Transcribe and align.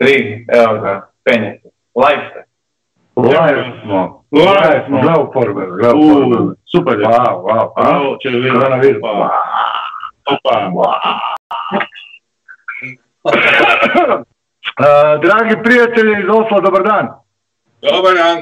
tri, 0.00 0.46
evo 0.48 0.80
ga, 0.80 1.10
penjete. 1.24 1.68
Live 2.02 2.24
ste. 2.30 2.40
Live 3.16 3.64
smo. 3.82 4.24
Live 4.32 4.84
smo. 4.86 5.00
Gle 5.00 5.14
u 5.22 5.32
porbe, 5.32 5.66
gle 5.66 5.92
u 5.94 5.98
U, 5.98 6.30
porbe. 6.30 6.54
super 6.72 7.00
je. 7.00 7.06
Wow, 7.06 7.34
wow, 7.46 7.68
wow. 7.76 7.90
Bravo, 7.90 8.16
červena. 8.22 8.60
Koronavirus. 8.60 9.02
Opa. 9.02 10.70
Opa. 13.24 14.22
Uh, 14.80 15.20
dragi 15.22 15.62
prijatelji 15.64 16.12
iz 16.22 16.28
Osla, 16.28 16.60
dobar 16.60 16.82
dan. 16.82 17.06
Dobar 17.82 18.14
dan. 18.14 18.38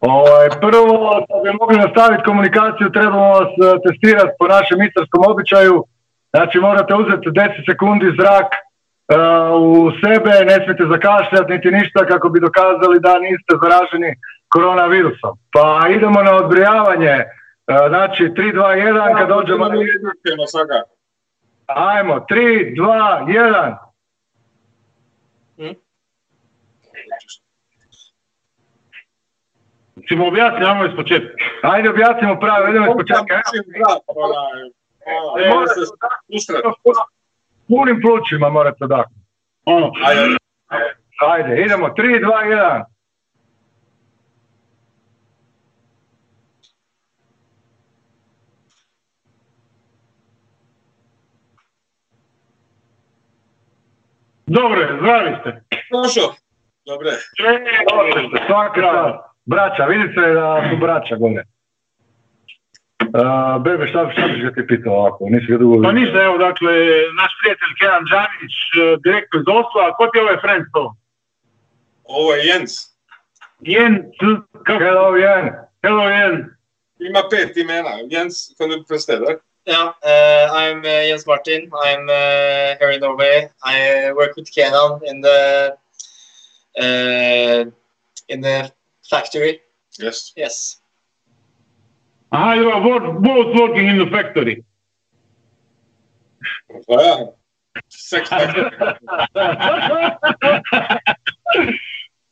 Ovaj, 0.00 0.48
prvo, 0.60 1.24
da 1.28 1.34
bi 1.42 1.58
mogli 1.60 1.76
nastaviti 1.76 2.22
komunikaciju, 2.24 2.90
trebamo 2.92 3.28
vas 3.38 3.52
eh, 3.58 3.78
testirati 3.84 4.36
po 4.38 4.46
našem 4.46 4.82
istarskom 4.82 5.22
običaju. 5.30 5.84
Znači, 6.32 6.58
morate 6.58 6.94
uzeti 6.94 7.28
10 7.28 7.70
sekundi 7.70 8.06
zrak 8.18 8.48
u 9.56 9.90
sebe, 10.00 10.30
ne 10.44 10.54
smijete 10.64 10.84
zakašljati 10.90 11.52
niti 11.52 11.70
ništa 11.70 12.06
kako 12.06 12.28
bi 12.28 12.40
dokazali 12.40 13.00
da 13.00 13.18
niste 13.18 13.54
zaraženi 13.62 14.14
koronavirusom. 14.48 15.38
Pa 15.52 15.88
idemo 15.96 16.22
na 16.22 16.36
odbrijavanje. 16.36 17.24
Eh, 17.70 17.88
znači, 17.88 18.24
3, 18.24 18.52
2, 18.54 18.62
1, 18.62 19.18
kad 19.18 19.28
dođemo 19.28 19.68
na... 19.68 19.74
Ajmo, 21.66 22.26
3, 22.30 22.74
2, 22.76 23.76
1. 25.58 25.74
Ćemo 30.08 30.28
objasniti, 30.28 30.64
ajmo 30.64 30.84
iz 30.84 30.96
početka. 30.96 31.44
Ajde, 31.62 31.90
objasnimo 31.90 32.40
pravo, 32.40 32.68
idemo 32.68 32.86
iz 32.86 32.92
početka. 32.96 33.34
Evo, 35.06 35.38
Evo 35.46 35.66
se 35.66 35.80
ustrati. 36.28 37.17
Punim 37.68 38.00
plućima 38.00 38.48
morate 38.50 38.86
da. 38.86 39.04
Ono, 39.64 39.92
Ajde. 40.06 40.36
Ajde, 41.20 41.62
idemo, 41.62 41.88
3, 41.88 42.20
2, 42.20 42.32
1. 42.46 42.84
dobro 54.46 54.80
je, 54.80 54.98
zdravi 55.00 55.36
ste. 55.40 55.62
Došao. 55.92 56.34
Dobre. 56.86 57.10
Svaka 58.46 58.80
čast. 58.80 59.18
Braća, 59.44 59.84
vidite 59.84 60.20
da 60.20 60.66
su 60.70 60.76
braća 60.76 61.16
gore. 61.16 61.44
Uh, 62.98 63.62
bebe, 63.64 63.86
šta, 63.86 64.10
šta 64.12 64.26
biš 64.28 64.42
ga 64.42 64.52
ti 64.52 64.66
pitao 64.66 64.92
ovako? 64.92 65.26
Nisi 65.30 65.52
ga 65.52 65.58
dugo 65.58 65.82
Pa 65.82 65.92
ništa, 65.92 66.22
evo, 66.22 66.38
dakle, 66.38 66.72
naš 67.20 67.32
prijatelj 67.40 67.72
Kenan 67.80 68.04
Đanić, 68.12 68.54
direktno 69.04 69.40
iz 69.40 69.48
Osla, 69.48 69.94
ko 69.96 70.06
ti 70.06 70.18
je 70.18 70.22
ovaj 70.22 70.40
friend 70.40 70.64
to? 70.74 70.94
Ovo 72.04 72.34
je 72.34 72.46
Jens. 72.46 72.72
Jen, 73.60 73.94
c, 74.18 74.20
kako? 74.66 74.84
Hello, 74.84 75.16
Jen. 75.16 75.46
Hello, 75.82 76.08
Jen. 76.08 76.58
Ima 76.98 77.22
pet 77.30 77.56
imena. 77.56 77.90
Jens, 78.10 78.34
kan 78.58 78.70
du 78.70 78.84
prestere? 78.88 79.38
Yeah, 79.66 79.92
uh, 80.02 80.48
I'm 80.50 80.78
uh, 80.78 81.04
Jens 81.08 81.26
Martin. 81.26 81.70
I'm 81.84 82.08
uh, 82.08 82.78
here 82.80 82.90
in 82.90 83.00
Norway. 83.00 83.50
I 83.62 84.12
work 84.12 84.34
with 84.36 84.50
Kenan 84.50 85.00
in 85.04 85.20
the 85.20 85.76
uh, 86.80 87.64
in 88.28 88.40
the 88.40 88.72
factory. 89.10 89.60
Yes. 89.98 90.32
Yes. 90.36 90.80
Aha, 92.30 92.54
you 92.54 92.70
are 92.70 92.82
both, 92.82 93.22
both 93.22 93.56
working 93.56 93.88
in 93.88 93.98
the 93.98 94.06
factory. 94.10 94.64
Pa 96.86 97.02
ja. 97.02 97.16
Sex 97.88 98.28
factory. 98.28 98.70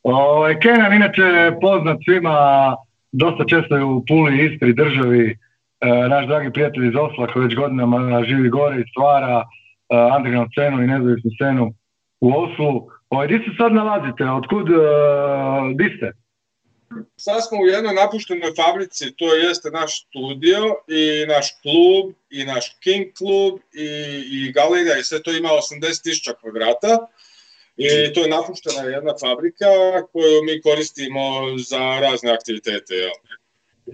Ovaj, 0.03 0.61
Kenan, 0.61 0.92
inače 0.92 1.53
poznat 1.61 1.98
svima, 2.05 2.76
dosta 3.12 3.44
često 3.44 3.76
je 3.76 3.84
u 3.84 4.04
Puli, 4.09 4.44
Istri, 4.44 4.72
državi, 4.72 5.37
e, 5.81 6.09
naš 6.09 6.26
dragi 6.26 6.53
prijatelj 6.53 6.88
iz 6.88 6.97
Osla 6.97 7.26
koji 7.26 7.44
već 7.44 7.54
godinama 7.54 8.25
živi 8.25 8.48
gore 8.48 8.81
i 8.81 8.88
stvara 8.91 9.42
e, 9.42 9.44
underground 10.16 10.50
scenu 10.53 10.82
i 10.82 10.87
nezavisnu 10.87 11.31
scenu 11.31 11.72
u 12.21 12.32
Oslu. 12.32 12.88
Ovaj, 13.10 13.26
di 13.26 13.38
se 13.38 13.50
sad 13.56 13.72
nalazite? 13.72 14.31
Otkud, 14.31 14.71
e, 14.71 14.75
di 15.75 15.97
ste? 15.97 16.12
Sad 17.16 17.48
smo 17.48 17.58
u 17.60 17.66
jednoj 17.66 17.94
napuštenoj 17.94 18.52
fabrici, 18.56 19.16
to 19.16 19.34
jeste 19.34 19.70
naš 19.70 20.06
studio 20.06 20.76
i 20.88 21.26
naš 21.26 21.47
klub 21.62 22.14
i 22.30 22.44
naš 22.44 22.76
King 22.82 23.06
klub 23.19 23.60
i, 23.72 23.88
i 24.32 24.52
galerija 24.52 24.98
i 24.98 25.04
sve 25.04 25.22
to 25.22 25.32
ima 25.32 25.48
80.000 25.48 26.34
kvadrata. 26.41 27.06
I 27.76 28.12
to 28.14 28.20
je 28.20 28.28
napuštena 28.28 28.82
jedna 28.82 29.14
fabrika 29.20 29.66
koju 30.12 30.42
mi 30.44 30.62
koristimo 30.62 31.58
za 31.58 32.00
razne 32.00 32.32
aktivitete. 32.32 32.94
Jel? 32.94 33.10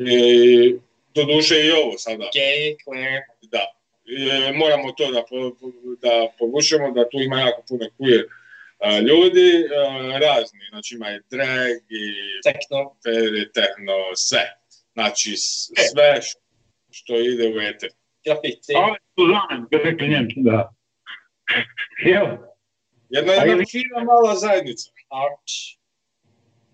I 0.09 0.77
doduše 1.15 1.67
i 1.67 1.71
ovo 1.71 1.99
sada. 1.99 2.25
Gay, 2.25 2.77
queer. 2.87 3.21
Da. 3.43 3.73
I, 4.05 4.53
moramo 4.57 4.93
to 4.93 5.11
da, 5.13 5.23
da 6.09 6.33
povučemo, 6.39 6.91
da 6.91 7.09
tu 7.09 7.21
ima 7.21 7.41
jako 7.41 7.63
puno 7.69 7.87
queer 7.99 8.25
ljudi, 8.91 9.69
razni, 10.21 10.61
znači 10.71 10.95
ima 10.95 11.11
i 11.11 11.21
drag 11.31 11.69
i 11.89 12.03
Techno. 12.45 12.97
tehno, 13.55 13.95
sve. 14.17 14.45
Znači 14.93 15.37
s- 15.37 15.71
sve 15.93 16.21
što 16.91 17.17
ide 17.17 17.49
u 17.49 17.61
eter. 17.61 17.91
Graffiti. 18.25 18.73
Ali 18.77 18.97
su 19.15 19.23
zamen, 19.27 19.67
bi 19.71 19.77
rekli 19.79 20.09
njemci. 20.09 20.35
Da. 20.37 20.73
Evo, 22.07 22.49
Jedna, 23.11 23.33
A 23.33 23.37
jedna 23.37 23.53
ili- 23.53 23.67
fina 23.67 24.05
mala 24.05 24.35
zajednica. 24.37 24.91
Art. 25.11 25.49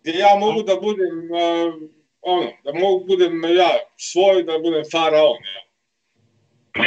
Gdje 0.00 0.18
ja 0.18 0.34
mogu 0.36 0.62
da 0.62 0.76
budem, 0.76 1.34
a, 1.34 1.72
ono, 2.20 2.52
da 2.64 2.72
mogu 2.74 3.04
budem 3.04 3.44
ja 3.44 3.70
svoj, 3.97 4.42
da 4.42 4.58
budem 4.58 4.82
faraon. 4.92 5.36
Ja. 5.44 5.67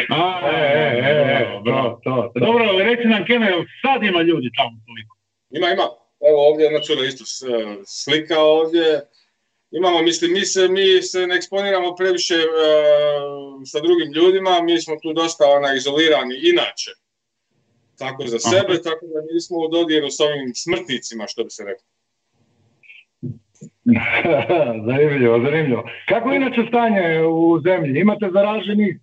A, 0.09 0.39
e, 0.43 0.55
e, 0.55 1.09
e, 1.09 1.51
e, 1.53 1.95
to. 2.03 2.31
Dobro, 2.35 2.63
ali 2.69 2.83
reci 2.83 3.07
nam 3.07 3.25
Kenan, 3.25 3.49
jel 3.49 3.63
sad 3.81 4.03
ima 4.03 4.21
ljudi 4.21 4.49
tamo 4.57 4.75
toliko? 4.87 5.17
Ima, 5.49 5.67
ima. 5.69 5.87
Evo 6.29 6.37
ovdje 6.49 6.63
jedna 6.63 6.79
cura 6.79 7.01
isto 7.05 7.23
slika 7.85 8.39
ovdje. 8.39 9.01
Imamo, 9.71 10.01
mislim, 10.01 10.31
mi 10.33 10.45
se, 10.45 10.67
mi 10.67 11.01
se 11.01 11.27
ne 11.27 11.35
eksponiramo 11.35 11.95
previše 11.95 12.35
e, 12.35 12.45
sa 13.65 13.79
drugim 13.79 14.11
ljudima, 14.13 14.61
mi 14.61 14.81
smo 14.81 14.95
tu 15.01 15.13
dosta 15.13 15.43
ona, 15.57 15.73
izolirani 15.73 16.35
inače. 16.51 16.91
Tako 17.97 18.27
za 18.27 18.37
Aha. 18.45 18.49
sebe, 18.51 18.81
tako 18.81 19.05
da 19.13 19.33
nismo 19.33 19.57
u 19.57 19.67
dodiru 19.67 20.09
s 20.09 20.19
ovim 20.19 20.51
smrtnicima, 20.55 21.27
što 21.27 21.43
bi 21.43 21.49
se 21.49 21.63
reklo. 21.65 21.87
zanimljivo, 24.87 25.39
zanimljivo. 25.45 25.83
Kako 26.09 26.29
je 26.29 26.35
inače 26.35 26.61
stanje 26.67 27.23
u 27.23 27.59
zemlji? 27.59 27.99
Imate 27.99 28.29
zaraženih 28.33 28.99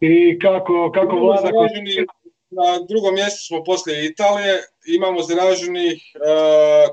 i 0.00 0.38
kako, 0.38 0.92
kako 0.94 1.16
vlada... 1.16 1.42
zaraženi, 1.42 2.06
na 2.50 2.78
drugom 2.88 3.14
mjestu 3.14 3.46
smo 3.46 3.64
poslije 3.64 4.06
Italije, 4.06 4.62
imamo 4.86 5.22
zaraženih, 5.22 6.02
e, 6.14 6.18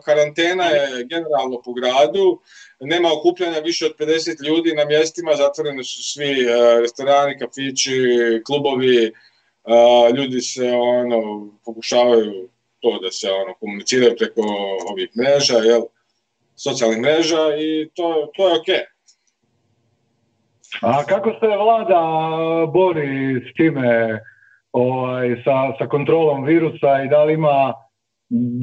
karantena 0.06 0.66
je 0.66 1.04
generalno 1.04 1.62
po 1.66 1.74
gradu, 1.74 2.40
nema 2.80 3.14
okupljanja 3.14 3.60
više 3.60 3.86
od 3.86 3.96
50 4.00 4.48
ljudi 4.48 4.74
na 4.74 4.86
mjestima, 4.86 5.36
zatvoreni 5.36 5.84
su 5.84 6.04
svi 6.04 6.46
e, 6.46 6.80
restorani, 6.82 7.40
kafići, 7.40 7.92
klubovi, 8.46 9.06
e, 9.06 9.12
ljudi 10.18 10.42
se 10.42 10.72
ono, 10.72 11.50
pokušavaju 11.66 12.50
to 12.80 13.00
da 13.02 13.12
se 13.12 13.32
ono, 13.32 13.54
komuniciraju 13.54 14.16
preko 14.18 14.42
ovih 14.92 15.10
mreža, 15.18 15.58
jel, 15.58 15.82
socijalnih 16.56 17.00
mreža 17.00 17.56
i 17.60 17.90
to, 17.94 18.32
to 18.36 18.48
je 18.48 18.60
okej. 18.60 18.97
A 20.82 21.04
kako 21.04 21.30
se 21.30 21.48
vlada 21.48 22.02
bori 22.74 23.42
s 23.50 23.56
time, 23.58 24.20
ovaj, 24.72 25.42
sa, 25.44 25.56
sa 25.80 25.88
kontrolom 25.88 26.46
virusa 26.46 27.04
i 27.06 27.10
da 27.10 27.24
li 27.24 27.34
ima, 27.34 27.74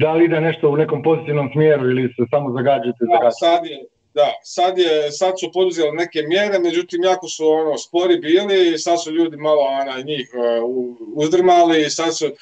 da 0.01 0.13
li 0.13 0.25
ide 0.25 0.41
nešto 0.41 0.69
u 0.69 0.77
nekom 0.77 1.03
pozitivnom 1.03 1.49
smjeru 1.53 1.89
ili 1.89 2.03
se 2.03 2.23
samo 2.29 2.51
zagađujete 2.51 3.05
Da, 3.21 3.31
sad 3.31 3.65
je, 3.65 3.85
da, 4.13 4.33
sad, 4.43 4.77
je, 4.77 5.11
sad 5.11 5.33
su 5.39 5.51
poduzeli 5.53 5.91
neke 5.91 6.21
mjere, 6.21 6.59
međutim 6.59 7.03
jako 7.03 7.27
su 7.27 7.47
ono 7.47 7.77
spori 7.77 8.19
bili 8.19 8.73
i 8.73 8.77
sad 8.77 9.03
su 9.03 9.11
ljudi 9.11 9.37
malo 9.37 9.61
ona, 9.61 10.01
njih 10.01 10.29
uh, 10.33 10.69
uzdrmali 11.15 11.81
i 11.81 11.89
sad 11.89 12.17
su 12.17 12.25
uh, 12.25 12.35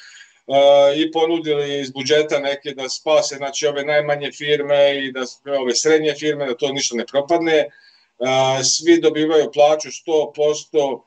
i 0.96 1.12
ponudili 1.12 1.80
iz 1.80 1.92
budžeta 1.92 2.38
neke 2.38 2.70
da 2.70 2.88
spase 2.88 3.34
znači 3.36 3.66
ove 3.66 3.84
najmanje 3.84 4.30
firme 4.32 5.04
i 5.04 5.12
da 5.12 5.20
ove 5.60 5.74
srednje 5.74 6.14
firme 6.18 6.46
da 6.46 6.56
to 6.56 6.72
ništa 6.72 6.96
ne 6.96 7.04
propadne. 7.06 7.64
Svi 8.64 9.00
dobivaju 9.00 9.50
plaću 9.52 9.88
100% 9.88 10.92
uh, 10.94 11.00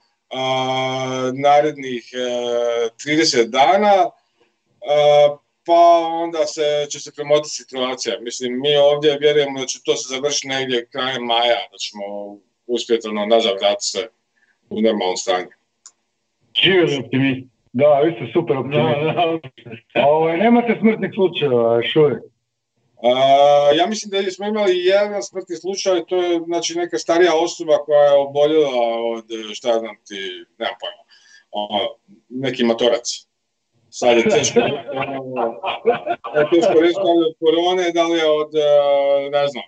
narednih 1.44 2.12
uh, 2.14 2.92
30 3.06 3.50
dana. 3.50 4.06
Uh, 4.06 5.40
pa 5.68 5.82
onda 6.24 6.46
se, 6.46 6.88
će 6.92 7.00
se 7.00 7.12
premotiti 7.16 7.56
situacija. 7.62 8.20
Mislim, 8.22 8.62
mi 8.62 8.76
ovdje 8.76 9.18
vjerujemo 9.20 9.60
da 9.60 9.66
će 9.66 9.80
to 9.86 9.96
se 9.96 10.16
završiti 10.16 10.48
negdje 10.48 10.88
krajem 10.92 11.24
maja, 11.24 11.62
da 11.72 11.78
ćemo 11.78 12.04
uspjeti 12.68 13.08
ono, 13.08 13.26
nazad 13.26 13.56
vratiti 13.62 13.92
se 13.94 14.08
u 14.70 14.82
normalno 14.82 15.18
stanje. 15.18 15.54
Živjeli 16.64 16.98
optimisti. 17.04 17.48
Da, 17.74 18.00
vi 18.04 18.12
ste 18.12 18.34
super 18.34 18.58
optimisti. 18.58 19.04
Da, 19.06 19.40
da. 19.94 20.06
Ovaj, 20.08 20.38
nemate 20.38 20.78
smrtnih 20.80 21.12
slučajeva 21.14 21.76
još 21.76 21.96
uvijek. 21.96 22.22
Ja 23.78 23.88
mislim 23.88 24.12
da 24.12 24.32
smo 24.32 24.48
imali 24.48 24.86
jedan 24.86 25.24
smrtni 25.24 25.56
slučaj, 25.56 26.06
to 26.06 26.16
je 26.16 26.40
znači 26.46 26.76
neka 26.76 26.98
starija 26.98 27.32
osoba 27.36 27.78
koja 27.78 28.04
je 28.04 28.20
oboljela 28.20 29.00
od, 29.14 29.26
šta 29.54 29.70
ja 29.70 29.80
znam 29.80 29.96
ti, 30.08 30.46
nemam 30.58 30.76
pojma, 30.80 31.04
ono, 31.52 31.90
neki 32.30 32.64
matorac. 32.64 33.28
Sad 33.90 34.18
je 34.18 34.24
teško, 34.24 34.60
ono, 34.94 35.60
je 36.40 36.48
teško 36.54 36.82
reći 36.82 37.00
da 37.04 37.12
li 37.12 37.26
od 37.30 37.36
korone, 37.40 37.92
da 37.92 38.04
li 38.08 38.18
je 38.18 38.26
od, 38.26 38.56
e, 38.56 39.30
ne 39.30 39.48
znam. 39.48 39.64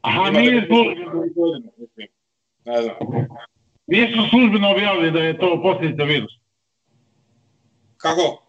Aha, 0.00 0.30
nije 0.30 0.66
službeno, 0.66 1.72
Ne 2.64 2.82
znam. 2.82 2.96
nisu 3.86 4.18
službeno 4.30 4.70
objavili 4.70 5.10
da 5.10 5.18
je 5.18 5.38
to 5.38 5.60
posljedica 5.62 6.04
virusa. 6.04 6.38
Kako? 7.96 8.47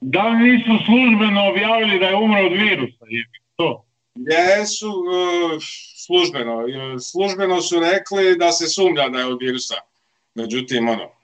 Da 0.00 0.28
li 0.28 0.50
nisu 0.50 0.84
službeno 0.86 1.48
objavili 1.50 1.98
da 1.98 2.06
je 2.06 2.16
umro 2.16 2.40
od 2.46 2.52
virusa? 2.52 3.04
Je 3.08 3.24
to. 3.56 3.84
Jesu 4.14 4.86
e, 4.86 5.58
službeno. 6.06 6.62
e, 6.68 6.98
Službeno 6.98 7.60
su 7.62 7.80
rekli 7.80 8.36
da 8.38 8.52
se 8.52 8.66
sumnja 8.68 9.08
da 9.08 9.18
je 9.18 9.26
od 9.26 9.38
virusa. 9.40 9.74
Međutim, 10.34 10.88
ono, 10.88 11.16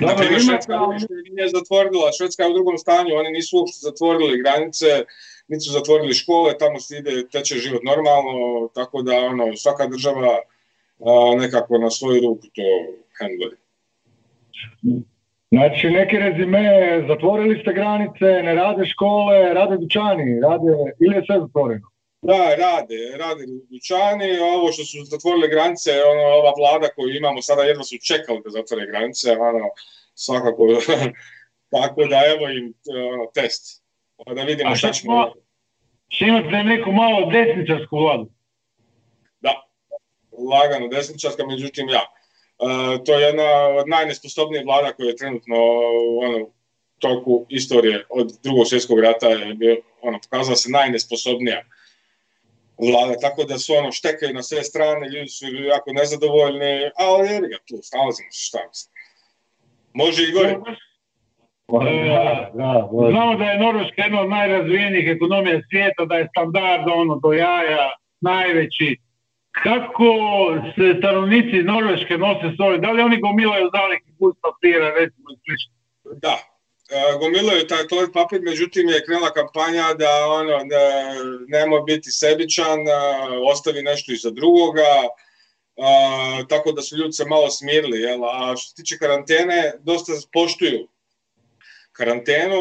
Dobro, 0.00 0.24
ima 0.24 0.38
Švedska 0.38 0.78
nije 1.30 1.48
zatvorila, 1.48 2.12
Švedska 2.18 2.42
je 2.42 2.50
u 2.50 2.54
drugom 2.54 2.78
stanju, 2.78 3.14
oni 3.14 3.30
nisu 3.30 3.58
uopšte 3.58 3.78
zatvorili 3.82 4.42
granice, 4.42 5.04
niti 5.48 5.60
su 5.60 5.72
zatvorili 5.72 6.14
škole, 6.14 6.58
tamo 6.58 6.80
se 6.80 6.96
ide, 6.96 7.28
teče 7.28 7.54
život 7.54 7.82
normalno, 7.82 8.68
tako 8.74 9.02
da 9.02 9.18
ono, 9.18 9.56
svaka 9.56 9.86
država 9.86 10.38
a, 11.00 11.34
nekako 11.38 11.78
na 11.78 11.90
svoju 11.90 12.20
ruku 12.22 12.46
to 12.54 12.62
handluje. 13.18 13.56
Znači, 15.52 15.90
neki 15.90 16.16
rezime, 16.18 16.64
zatvorili 17.08 17.60
ste 17.60 17.72
granice, 17.72 18.26
ne 18.46 18.54
rade 18.54 18.86
škole, 18.86 19.54
rade 19.54 19.76
dućani, 19.76 20.40
rade, 20.40 20.72
ili 21.04 21.14
je 21.16 21.22
sve 21.26 21.36
zatvoreno? 21.40 21.86
Da, 22.22 22.42
rade, 22.64 23.00
rade 23.22 23.44
dućani, 23.70 24.38
ovo 24.38 24.72
što 24.72 24.84
su 24.84 24.96
zatvorile 25.04 25.48
granice, 25.48 25.90
ono, 26.12 26.22
ova 26.40 26.52
vlada 26.58 26.88
koju 26.94 27.16
imamo 27.16 27.42
sada 27.42 27.62
jedva 27.62 27.84
su 27.84 27.96
čekali 28.10 28.40
da 28.44 28.50
zatvore 28.50 28.86
granice, 28.86 29.30
ono, 29.50 29.64
svakako, 30.14 30.62
tako 31.74 32.00
da 32.04 32.18
evo 32.34 32.48
im 32.48 32.74
ono, 33.12 33.24
test, 33.34 33.62
pa 34.16 34.34
da 34.34 34.42
vidimo 34.42 34.70
A 34.70 34.74
šta 34.74 34.92
ćemo. 34.92 35.32
Će 36.14 36.24
imate 36.24 36.62
neku 36.62 36.92
malo 36.92 37.30
desničarsku 37.30 37.96
vladu. 37.96 38.26
Da, 39.40 39.52
lagano 40.52 40.88
desničarska, 40.88 41.46
međutim 41.46 41.88
ja. 41.88 42.04
E, 42.58 43.04
to 43.04 43.18
je 43.18 43.26
jedna 43.26 43.68
od 43.80 43.88
najnesposobnijih 43.88 44.66
vlada 44.66 44.92
koja 44.92 45.06
je 45.06 45.16
trenutno 45.16 45.56
ono, 46.22 46.38
u 46.38 46.50
toku 46.98 47.46
istorije 47.48 48.06
od 48.10 48.32
drugog 48.42 48.66
svjetskog 48.66 49.00
rata 49.00 49.26
je 49.28 49.54
bio, 49.54 49.76
ono, 50.00 50.18
pokazala 50.22 50.56
se 50.56 50.70
najnesposobnija 50.70 51.62
vlada, 52.78 53.14
tako 53.20 53.44
da 53.44 53.58
su 53.58 53.74
ono 53.74 53.92
štekaju 53.92 54.34
na 54.34 54.42
sve 54.42 54.62
strane, 54.62 55.08
ljudi 55.08 55.28
su 55.28 55.46
jako 55.46 55.92
nezadovoljni, 55.92 56.90
ali 56.96 57.28
jebi 57.28 57.48
ga 57.48 57.58
tu, 57.68 57.76
snalazimo 57.82 58.28
se 58.30 58.42
šta 58.48 58.58
mislim. 58.68 58.92
Može 59.92 60.22
i 60.22 60.32
gore. 60.32 60.56
Da, 61.68 62.50
da, 62.54 62.88
može. 62.92 63.12
Znamo 63.12 63.36
da 63.36 63.44
je 63.44 63.58
Norveška 63.58 64.02
jedna 64.02 64.20
od 64.20 64.28
najrazvijenijih 64.28 65.06
ekonomija 65.08 65.60
svijeta, 65.70 66.04
da 66.04 66.14
je 66.14 66.28
standard 66.32 66.84
ono 66.94 67.20
do 67.22 67.32
jaja 67.32 67.96
najveći. 68.20 68.96
Kako 69.52 70.12
se 70.74 70.94
stanovnici 70.98 71.62
Norveške 71.62 72.18
nose 72.18 72.46
s 72.56 72.60
ovim? 72.60 72.80
Da 72.80 72.90
li 72.90 73.02
oni 73.02 73.20
gomilaju 73.20 73.70
zalihe 73.76 74.10
bus 74.18 74.34
papira, 74.40 74.88
recimo 75.00 75.26
i 75.32 75.36
slično? 75.44 75.72
Da, 76.24 76.36
e, 76.90 77.18
gomilaju 77.18 77.66
taj 77.66 77.86
toalet 77.88 78.12
papir, 78.12 78.40
međutim 78.42 78.88
je 78.88 79.04
krenula 79.04 79.30
kampanja 79.32 79.94
da 79.98 80.26
ono, 80.26 80.56
ne, 80.72 80.86
nemoj 81.48 81.80
biti 81.86 82.10
sebičan, 82.10 82.80
e, 82.88 82.92
ostavi 83.52 83.82
nešto 83.82 84.12
iza 84.12 84.30
drugoga, 84.30 84.92
e, 85.02 85.08
tako 86.48 86.72
da 86.72 86.82
su 86.82 86.96
ljudi 86.96 87.12
se 87.12 87.24
malo 87.24 87.50
smirili, 87.50 88.00
jel? 88.00 88.24
a 88.24 88.56
što 88.56 88.68
se 88.68 88.74
tiče 88.74 88.98
karantene, 88.98 89.72
dosta 89.80 90.12
poštuju 90.32 90.88
karantenu, 91.92 92.60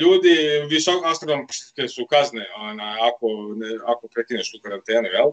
ljudi, 0.00 0.36
visok, 0.68 1.04
astronomske 1.04 1.88
su 1.88 2.06
kazne 2.06 2.46
ona, 2.56 2.96
ako, 3.08 3.26
ne, 3.56 3.68
ako 3.86 4.08
prekineš 4.08 4.52
tu 4.52 4.58
karantenu, 4.62 5.08
jel? 5.08 5.30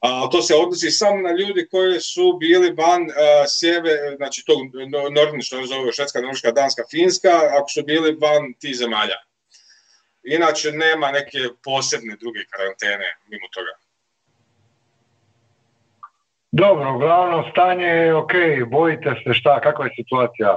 A 0.00 0.28
to 0.32 0.42
se 0.42 0.54
odnosi 0.54 0.90
samo 0.90 1.20
na 1.20 1.32
ljudi 1.32 1.68
koji 1.70 2.00
su 2.00 2.36
bili 2.40 2.70
van 2.70 3.02
uh, 3.02 3.10
sjeve, 3.48 4.16
znači 4.16 4.44
tog 4.46 4.58
no, 4.92 5.08
nordni, 5.08 5.42
što 5.42 5.66
zove 5.66 5.92
Švedska, 5.92 6.20
Norveška, 6.20 6.50
Danska, 6.50 6.82
Finska, 6.90 7.34
ako 7.58 7.68
su 7.68 7.82
bili 7.82 8.16
van 8.20 8.54
tih 8.60 8.76
zemalja. 8.76 9.18
Inače 10.22 10.72
nema 10.72 11.10
neke 11.10 11.38
posebne 11.64 12.16
druge 12.20 12.40
karantene 12.50 13.16
mimo 13.28 13.46
toga. 13.52 13.72
Dobro, 16.52 16.94
uglavnom 16.94 17.44
stanje 17.52 17.86
je 17.86 18.14
ok, 18.14 18.32
bojite 18.66 19.14
se 19.24 19.34
šta, 19.34 19.60
kakva 19.60 19.84
je 19.84 19.92
situacija? 19.96 20.56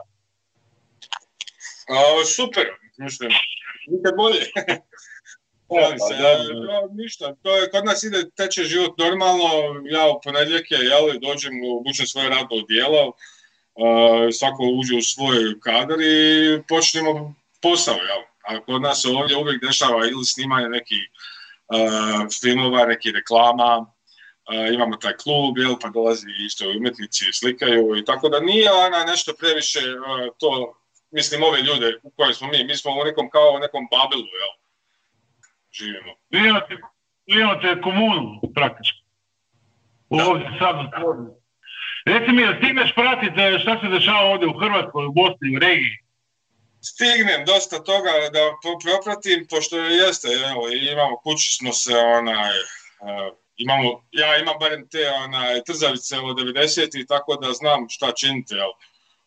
A, 1.90 2.26
super, 2.36 2.66
mislim, 2.98 3.32
nikad 3.88 4.14
bolje. 4.18 4.42
Šalim 5.82 6.00
se, 6.00 6.16
da, 6.16 6.38
to, 6.38 6.94
ništa, 6.94 7.36
to 7.44 7.56
je, 7.56 7.70
kod 7.70 7.86
nas 7.86 8.04
ide, 8.04 8.30
teče 8.38 8.64
život 8.64 8.98
normalno, 8.98 9.50
ja 9.86 10.08
u 10.08 10.22
ponedjeljke, 10.24 10.76
jel, 10.76 11.20
dođem, 11.22 11.54
obučem 11.80 12.08
svoje 12.08 12.30
radno 12.30 12.56
odijelo, 12.64 13.08
uh, 13.08 14.28
svako 14.32 14.64
uđe 14.80 14.96
u 14.96 15.02
svoj 15.02 15.60
kadar 15.64 16.02
i 16.02 16.62
počnemo 16.68 17.36
posao, 17.62 17.96
jel. 17.96 18.22
A 18.48 18.60
kod 18.66 18.82
nas 18.82 19.02
se 19.02 19.10
ovdje 19.10 19.38
uvijek 19.38 19.62
dešava 19.62 20.06
ili 20.06 20.26
snimanje 20.26 20.70
nekih 20.70 21.04
uh, 21.08 22.28
filmova, 22.42 22.86
nekih 22.86 23.14
reklama, 23.16 23.80
uh, 23.80 24.74
imamo 24.74 24.96
taj 24.96 25.14
klub, 25.14 25.58
jel, 25.58 25.76
pa 25.82 25.90
dolazi 25.90 26.28
isto 26.46 26.66
umjetnici 26.78 27.26
slikaju 27.34 27.98
i 27.98 28.06
tako 28.06 28.30
da 28.30 28.40
nije 28.40 28.72
ona 28.72 29.04
nešto 29.04 29.34
previše 29.40 29.80
uh, 29.80 30.36
to, 30.40 30.74
mislim, 31.12 31.44
ove 31.44 31.62
ljude 31.62 32.00
u 32.04 32.10
kojem 32.10 32.34
smo 32.34 32.48
mi, 32.48 32.64
mi 32.64 32.78
smo 32.78 32.92
u 32.92 33.04
nekom 33.04 33.30
kao 33.30 33.50
u 33.56 33.60
nekom 33.60 33.88
babilu, 33.92 34.28
jel, 34.42 34.54
živimo. 35.74 36.12
Vi 36.30 36.40
imate, 36.50 36.76
vi 37.26 37.42
imate 37.42 37.82
komunu 37.82 38.42
praktički. 38.56 39.00
Ovdje 40.10 40.48
sad. 40.60 40.76
Reci 42.06 42.32
mi, 42.32 42.42
jel 42.42 42.54
stigneš 42.58 42.94
pratiti 42.96 43.42
e, 43.42 43.60
šta 43.60 43.80
se 43.82 43.88
dešava 43.88 44.30
ovdje 44.32 44.48
u 44.48 44.60
Hrvatskoj, 44.60 45.06
u 45.06 45.12
Bosni, 45.12 45.56
u 45.56 45.60
regiji? 45.60 45.98
Stignem 46.82 47.46
dosta 47.46 47.84
toga 47.84 48.12
da 48.36 48.44
pro- 48.62 48.80
propratim, 48.86 49.48
pošto 49.50 49.78
jeste, 49.78 50.28
evo, 50.52 50.70
i 50.70 50.78
imamo, 50.92 51.18
kući 51.18 51.52
smo 51.58 51.72
se, 51.74 51.96
onaj, 51.98 52.52
uh, 52.60 53.38
imamo, 53.58 54.04
ja 54.12 54.38
imam 54.38 54.56
barem 54.60 54.88
te 54.88 55.10
onaj, 55.26 55.64
trzavice 55.64 56.20
od 56.20 56.38
90 56.38 57.02
i 57.02 57.06
tako 57.08 57.36
da 57.36 57.54
znam 57.54 57.90
šta 57.90 58.12
činiti, 58.12 58.56
jel, 58.56 58.72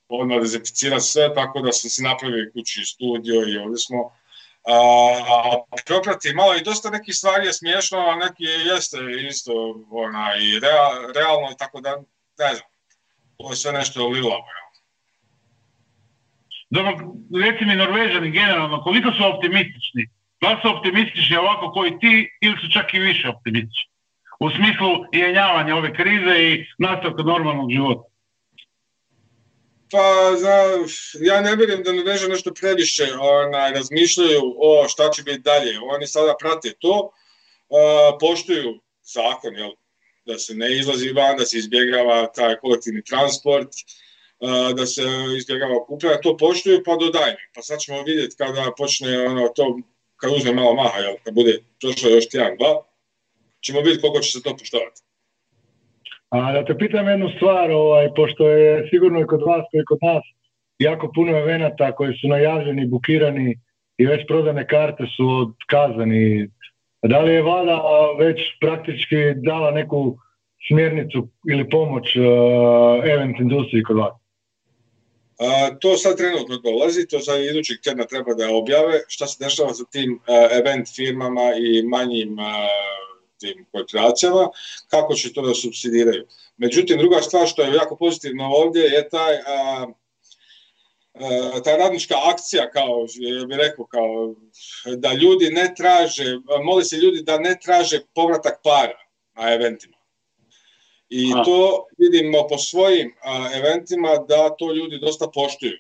odmah 0.09 0.41
dezinficirati 0.41 1.05
sve, 1.05 1.35
tako 1.35 1.61
da 1.61 1.73
sam 1.73 1.91
si 1.91 2.03
napravio 2.03 2.50
kući 2.53 2.85
studio 2.85 3.35
i 3.49 3.59
ovdje 3.59 3.79
smo. 3.79 4.12
A, 4.66 5.62
propratim 5.87 6.37
malo 6.37 6.54
i 6.54 6.62
dosta 6.62 6.90
nekih 6.90 7.14
stvari 7.14 7.46
je 7.46 7.52
smiješno, 7.52 7.99
a 7.99 8.16
neki 8.16 8.44
jeste 8.44 8.99
isto 9.28 9.52
onaj, 9.90 10.38
real, 10.62 10.92
realno 11.14 11.49
i 11.52 11.56
tako 11.58 11.80
da, 11.80 11.96
ne 12.38 12.54
znam, 12.54 12.68
to 13.37 13.50
je 13.50 13.56
sve 13.56 13.73
nešto 13.73 14.08
lilavo, 14.08 14.46
jel. 14.56 14.66
Dobro, 16.70 16.92
reci 17.44 17.64
mi 17.64 17.75
Norvežani 17.76 18.30
generalno, 18.30 18.82
koliko 18.82 19.12
su 19.12 19.25
optimistični? 19.35 20.08
Da 20.40 20.58
su 20.62 20.76
optimistični 20.76 21.37
ovako 21.37 21.73
koji 21.73 21.99
ti 21.99 22.30
ili 22.40 22.56
su 22.61 22.73
čak 22.73 22.94
i 22.94 22.99
više 22.99 23.28
optimistični? 23.28 23.92
U 24.40 24.50
smislu 24.50 24.88
jenjavanja 25.12 25.76
ove 25.76 25.94
krize 25.94 26.35
i 26.38 26.66
nastavka 26.78 27.23
normalnog 27.23 27.70
života. 27.70 28.08
Pa, 29.90 30.37
za, 30.37 30.55
ja 31.21 31.40
ne 31.40 31.57
vjerujem 31.57 31.83
da 31.83 31.93
Norveža 31.93 32.28
nešto 32.28 32.55
previše 32.55 33.07
onaj, 33.21 33.73
razmišljaju 33.73 34.43
o 34.59 34.88
šta 34.88 35.11
će 35.11 35.23
biti 35.23 35.38
dalje. 35.38 35.78
Oni 35.95 36.07
sada 36.07 36.35
prate 36.40 36.73
to, 36.78 37.11
a, 37.71 38.19
poštuju 38.21 38.81
zakon, 39.02 39.57
jel, 39.57 39.71
da 40.26 40.38
se 40.38 40.55
ne 40.55 40.78
izlazi 40.78 41.12
van, 41.12 41.37
da 41.37 41.47
se 41.47 41.59
izbjegava 41.59 42.33
taj 42.33 42.57
kolektivni 42.57 43.05
transport, 43.05 43.69
a, 44.40 44.73
da 44.73 44.87
se 44.87 45.02
izbjegava 45.37 45.76
okupljanje, 45.76 46.19
to 46.23 46.37
poštuju 46.37 46.83
pa 46.85 46.97
dodajme. 46.97 47.50
Pa 47.55 47.62
sad 47.62 47.81
ćemo 47.81 48.02
vidjeti 48.02 48.37
kada 48.37 48.73
počne 48.76 49.26
ono, 49.26 49.49
to, 49.49 49.78
kad 50.16 50.33
uzme 50.33 50.52
malo 50.52 50.75
maha, 50.75 50.99
jel, 50.99 51.14
kad 51.25 51.35
bude 51.35 51.62
prošlo 51.81 52.11
još 52.11 52.28
tjedan, 52.28 52.57
dva, 52.57 52.83
ćemo 53.61 53.81
vidjeti 53.81 54.00
koliko 54.00 54.21
će 54.21 54.31
se 54.33 54.43
to 54.43 54.57
poštovati. 54.57 55.06
A 56.37 56.52
da 56.52 56.64
te 56.64 56.75
pitam 56.78 57.09
jednu 57.09 57.28
stvar, 57.37 57.71
ovaj, 57.71 58.09
pošto 58.16 58.49
je 58.49 58.88
sigurno 58.90 59.21
i 59.21 59.26
kod 59.26 59.43
vas, 59.47 59.64
i 59.73 59.85
kod 59.85 59.99
nas, 60.02 60.23
jako 60.78 61.12
puno 61.14 61.38
evenata 61.38 61.93
koji 61.93 62.14
su 62.14 62.28
najavljeni, 62.28 62.87
bukirani 62.87 63.59
i 63.99 64.07
već 64.07 64.26
prodane 64.26 64.66
karte 64.66 65.05
su 65.16 65.28
otkazani. 65.28 66.49
Da 67.02 67.21
li 67.21 67.33
je 67.33 67.43
vlada 67.43 67.83
već 68.19 68.40
praktički 68.61 69.16
dala 69.37 69.71
neku 69.71 70.19
smjernicu 70.69 71.28
ili 71.50 71.71
pomoć 71.71 72.16
uh, 72.16 72.25
event 73.05 73.40
industriji 73.40 73.83
kod 73.83 73.97
vas? 73.97 74.14
A, 75.38 75.78
to 75.81 75.97
sad 75.97 76.16
trenutno 76.16 76.57
dolazi, 76.57 77.09
to 77.09 77.21
sad 77.21 77.40
idućeg 77.40 77.76
tjedna 77.83 78.05
treba 78.05 78.35
da 78.35 78.55
objave 78.55 79.00
šta 79.09 79.26
se 79.26 79.45
dešava 79.45 79.75
sa 79.75 79.85
tim 79.93 80.21
a, 80.26 80.49
event 80.59 80.88
firmama 80.97 81.47
i 81.59 81.83
manjim 81.83 82.38
a, 82.38 82.69
tim 83.40 83.66
korporacijama, 83.73 84.49
kako 84.88 85.14
će 85.14 85.33
to 85.33 85.43
da 85.43 85.55
subsidiraju. 85.55 86.26
Međutim, 86.57 86.99
druga 86.99 87.23
stvar 87.23 87.47
što 87.47 87.62
je 87.62 87.75
jako 87.75 87.97
pozitivno 87.97 88.45
ovdje 88.45 88.83
je 88.83 89.09
taj 89.09 89.35
a, 89.37 89.87
a, 91.14 91.61
ta 91.64 91.76
radnička 91.76 92.14
akcija, 92.25 92.71
kao, 92.71 93.07
ja 93.16 93.47
bih 93.47 93.57
rekao, 93.57 93.87
kao, 93.87 94.35
da 94.97 95.12
ljudi 95.12 95.50
ne 95.50 95.75
traže, 95.76 96.38
moli 96.64 96.85
se 96.85 96.97
ljudi 96.97 97.23
da 97.23 97.38
ne 97.38 97.57
traže 97.64 98.00
povratak 98.14 98.61
para 98.64 98.99
na 99.35 99.52
eventima. 99.52 99.97
I 101.09 101.33
A. 101.37 101.45
to 101.45 101.87
vidimo 101.99 102.47
po 102.49 102.59
svojim 102.59 103.14
a, 103.23 103.50
eventima 103.55 104.16
da 104.28 104.57
to 104.59 104.73
ljudi 104.73 104.99
dosta 104.99 105.26
poštuju. 105.35 105.78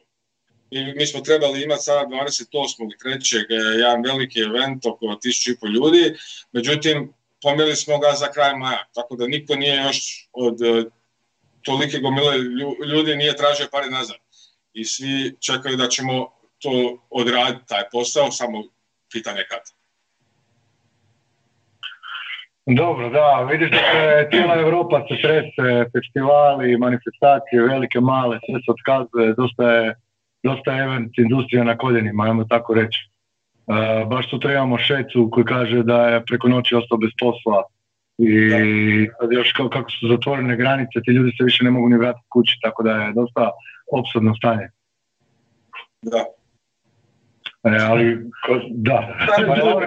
I 0.70 0.84
mi 0.94 1.06
smo 1.06 1.20
trebali 1.20 1.62
imati 1.62 1.82
sada 1.82 2.08
28.3. 2.08 3.36
e, 3.50 3.78
jedan 3.78 4.02
veliki 4.02 4.40
event 4.40 4.86
oko 4.86 5.06
1500 5.06 5.74
ljudi, 5.74 6.14
međutim 6.52 7.12
pomjeli 7.42 7.76
smo 7.76 7.98
ga 7.98 8.12
za 8.12 8.26
kraj 8.26 8.56
maja, 8.56 8.84
tako 8.94 9.16
da 9.16 9.26
niko 9.26 9.54
nije 9.54 9.76
još 9.76 10.28
od 10.32 10.62
e, 10.62 10.84
tolike 11.62 11.98
gomile 11.98 12.36
lju- 12.38 12.84
ljudi 12.86 13.16
nije 13.16 13.36
tražio 13.36 13.66
pare 13.72 13.90
nazad. 13.90 14.16
I 14.72 14.84
svi 14.84 15.36
čekaju 15.40 15.76
da 15.76 15.88
ćemo 15.88 16.28
to 16.58 16.98
odraditi, 17.10 17.66
taj 17.66 17.82
posao, 17.92 18.30
samo 18.30 18.62
pitanje 19.12 19.44
kad. 19.50 19.60
Dobro, 22.66 23.10
da, 23.10 23.48
vidiš 23.50 23.70
da 23.70 23.76
se 23.76 24.28
cijela 24.30 24.54
Europa 24.54 25.06
se 25.08 25.14
trese, 25.22 25.90
festivali, 25.92 26.76
manifestacije, 26.76 27.62
velike, 27.62 28.00
male, 28.00 28.38
sve 28.46 28.60
se 28.64 28.70
otkazuje, 28.76 29.34
dosta 29.34 29.72
je, 29.72 29.94
dosta 30.42 30.72
je 30.72 30.82
event 30.82 31.18
industrija 31.18 31.64
na 31.64 31.76
koljenima, 31.76 32.24
ajmo 32.24 32.44
tako 32.44 32.74
reći. 32.74 32.98
E, 33.68 34.04
baš 34.06 34.30
sutra 34.30 34.52
imamo 34.52 34.78
Šecu 34.78 35.28
koji 35.32 35.44
kaže 35.44 35.82
da 35.82 36.08
je 36.08 36.24
preko 36.24 36.48
noći 36.48 36.74
ostao 36.74 36.98
bez 36.98 37.10
posla 37.20 37.62
i 38.18 38.50
sad 39.20 39.32
još 39.32 39.52
kao, 39.52 39.68
kako 39.68 39.90
su 39.90 40.08
zatvorene 40.08 40.56
granice, 40.56 41.00
ti 41.04 41.10
ljudi 41.10 41.32
se 41.38 41.44
više 41.44 41.64
ne 41.64 41.70
mogu 41.70 41.88
ni 41.88 41.98
vratiti 41.98 42.26
kući, 42.28 42.58
tako 42.62 42.82
da 42.82 42.90
je 42.92 43.12
dosta 43.12 43.50
opsodno 43.92 44.34
stanje. 44.34 44.68
Da. 46.02 46.24
E, 47.64 47.76
ali, 47.82 48.30
ko- 48.46 48.60
da. 48.70 49.16
Faraone. 49.46 49.86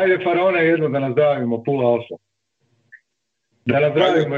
Ajde 0.00 0.24
Faraone 0.24 0.64
jedno 0.64 0.88
da 0.88 0.98
nazdravimo, 0.98 1.62
pula 1.62 1.90
osam. 1.90 2.16
Da 3.64 3.80
nazdravimo. 3.80 4.36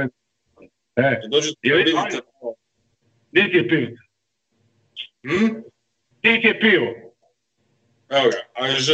E, 0.97 1.21
Dođite, 1.31 1.59
Je 1.62 1.75
li- 1.75 1.85
vidite. 1.85 2.21
Di 3.33 3.50
ti 3.50 3.57
je 3.57 3.69
pivo? 3.69 3.90
Hm? 5.23 5.55
Di 6.23 6.40
ti 6.40 6.47
je 6.47 6.61
pivo? 6.61 6.87
Evo 8.11 8.29
ga, 8.31 8.38
a 8.55 8.67
je 8.67 8.77
ž. 8.79 8.93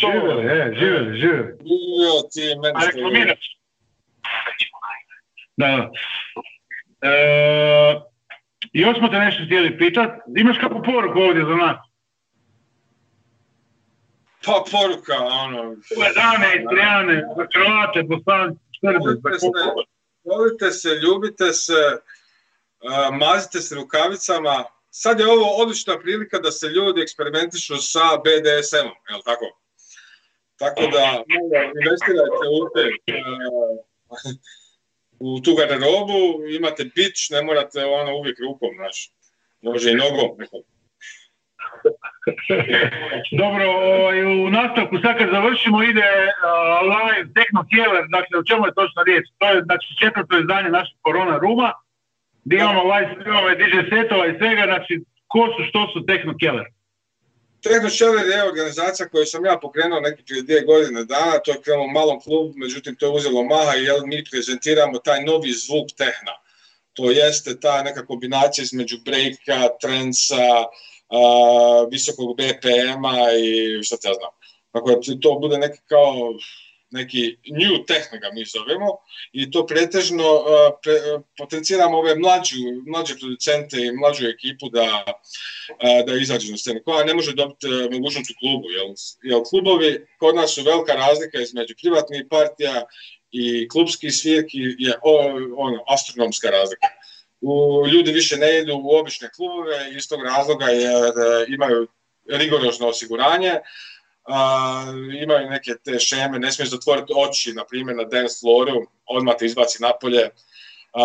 živjeli, 0.00 0.46
e, 0.46 0.74
živjeli, 0.78 1.20
živjeli. 1.20 1.58
Jo, 2.02 2.28
ti 2.32 2.40
meni 2.62 2.74
A 2.74 2.86
reklamiraš? 2.86 3.58
Da. 5.56 5.90
E, 7.02 8.00
još 8.72 8.98
smo 8.98 9.08
te 9.08 9.18
nešto 9.18 9.44
htjeli 9.44 9.78
pitat. 9.78 10.10
Imaš 10.36 10.58
kakvu 10.58 10.82
poruku 10.82 11.18
ovdje 11.18 11.44
za 11.44 11.54
nas? 11.54 11.76
Pa 14.44 14.64
poruka, 14.70 15.16
ono, 15.24 15.62
Dane, 16.14 16.62
Istrijane, 16.62 17.22
Hrvate, 17.54 18.02
Bosance, 18.02 18.60
Srbe, 18.80 19.30
volite 20.24 20.70
se, 20.70 20.88
ljubite 20.88 21.52
se, 21.52 21.98
a, 22.90 23.10
mazite 23.10 23.60
se 23.60 23.74
rukavicama. 23.74 24.64
Sad 25.02 25.20
je 25.20 25.26
ovo 25.26 25.46
odlična 25.62 25.98
prilika 25.98 26.38
da 26.38 26.50
se 26.50 26.66
ljudi 26.66 27.02
eksperimentišu 27.02 27.76
sa 27.76 28.06
BDSM-om, 28.24 28.98
jel 29.10 29.20
tako? 29.30 29.46
Tako 30.62 30.82
da, 30.94 31.04
investirajte 31.82 32.44
u 32.56 32.60
te, 32.72 32.84
a, 34.10 34.16
u 35.18 35.40
tu 35.44 35.54
garderobu, 35.58 36.20
imate 36.58 36.82
bić, 36.94 37.30
ne 37.30 37.42
morate 37.42 37.84
ono 37.84 38.16
uvijek 38.16 38.38
rukom, 38.46 38.70
znaš. 38.76 38.96
Može 39.62 39.90
i 39.90 40.00
nogom. 40.04 40.30
Dobro, 43.42 43.64
ovaj, 43.70 44.18
u 44.24 44.50
nastavku 44.50 44.94
sad 45.02 45.18
kad 45.18 45.28
završimo 45.36 45.82
ide 45.82 46.08
uh, 46.26 46.30
live 46.92 47.26
Techno 47.36 47.60
Killer, 47.70 48.04
dakle 48.16 48.34
o 48.38 48.46
čemu 48.48 48.62
je 48.66 48.78
točno 48.80 49.00
riječ? 49.08 49.24
To 49.38 49.44
je 49.50 49.62
znači 49.68 49.88
četvrto 50.02 50.38
izdanje 50.38 50.70
našeg 50.78 50.96
Corona 51.06 51.36
Ruma, 51.44 51.70
gdje 52.46 52.56
imamo 52.58 52.82
live 52.92 53.10
streamove, 53.14 53.52
DJ 53.60 53.76
setova 53.92 54.24
i 54.26 54.36
svega, 54.38 54.64
znači 54.70 54.92
ko 55.32 55.42
su, 55.54 55.60
što 55.68 55.80
su 55.92 56.06
Techno 56.06 56.32
Killer? 56.40 56.66
Techno 57.66 57.90
Shelter 57.90 58.26
je 58.28 58.48
organizacija 58.50 59.08
koju 59.08 59.26
sam 59.26 59.44
ja 59.44 59.58
pokrenuo 59.62 60.00
neki 60.00 60.22
prije 60.26 60.42
dvije 60.42 60.60
godine 60.60 61.04
dana, 61.04 61.38
to 61.44 61.50
je 61.52 61.62
krenulo 61.64 61.86
malom 61.98 62.20
klubu, 62.20 62.52
međutim 62.56 62.96
to 62.96 63.06
je 63.06 63.12
uzelo 63.18 63.44
maha 63.44 63.72
i 63.76 63.84
jel, 63.84 64.00
mi 64.06 64.24
prezentiramo 64.30 64.98
taj 64.98 65.24
novi 65.24 65.50
zvuk 65.52 65.88
tehna. 66.02 66.34
To 66.96 67.10
jeste 67.10 67.60
ta 67.60 67.82
neka 67.82 68.06
kombinacija 68.06 68.62
između 68.62 68.96
breaka, 69.06 69.68
trensa, 69.80 70.46
visokog 71.90 72.36
BPM-a 72.38 73.16
i 73.44 73.82
šta 73.82 73.96
te 73.96 74.08
ja 74.08 74.14
znam. 74.14 74.32
Tako 74.72 74.90
da 74.90 75.20
to 75.20 75.38
bude 75.42 75.58
neki 75.58 75.80
kao 75.88 76.14
neki 76.90 77.36
new 77.50 77.84
techno 77.86 78.18
ga 78.18 78.30
mi 78.32 78.44
zovemo 78.44 78.98
i 79.32 79.50
to 79.50 79.66
pretežno 79.66 80.24
a, 80.24 80.70
pre, 80.82 80.92
a, 80.92 81.20
potenciramo 81.38 81.98
ove 81.98 82.14
mlađu, 82.14 82.56
mlađe 82.86 83.14
producente 83.18 83.76
i 83.80 83.92
mlađu 83.92 84.26
ekipu 84.26 84.68
da 84.68 85.04
a, 85.78 86.02
da 86.06 86.14
izađu 86.14 86.50
na 86.50 86.56
scenu, 86.56 86.80
koja 86.84 87.04
ne 87.04 87.14
može 87.14 87.32
dobiti 87.32 87.66
a, 87.66 87.88
mogućnost 87.92 88.30
u 88.30 88.38
klubu, 88.40 88.70
jer, 88.70 88.86
jer 89.22 89.42
klubovi 89.50 90.06
kod 90.18 90.34
nas 90.34 90.54
su 90.54 90.62
velika 90.62 90.92
razlika 90.92 91.40
između 91.40 91.74
privatnih 91.82 92.24
partija 92.30 92.84
i 93.30 93.68
klubskih 93.68 94.14
svirki 94.14 94.58
je 94.78 94.94
ono, 95.56 95.84
astronomska 95.86 96.50
razlika. 96.50 96.86
U, 97.40 97.84
ljudi 97.86 98.12
više 98.12 98.36
ne 98.36 98.58
idu 98.58 98.74
u 98.84 98.96
obične 98.96 99.28
klubove 99.36 99.92
iz 99.96 100.08
tog 100.08 100.22
razloga 100.22 100.64
jer 100.64 101.04
e, 101.04 101.46
imaju 101.48 101.88
rigorozno 102.28 102.88
osiguranje, 102.88 103.52
imaju 105.22 105.50
neke 105.50 105.74
te 105.84 105.98
šeme, 105.98 106.38
ne 106.38 106.52
smiješ 106.52 106.70
zatvoriti 106.70 107.12
oči, 107.16 107.52
na 107.52 107.64
primjer 107.64 107.96
na 107.96 108.04
dance 108.04 108.40
flooru, 108.40 108.86
odmah 109.06 109.34
te 109.38 109.46
izbaci 109.46 109.82
napolje, 109.82 110.30
a, 110.92 111.02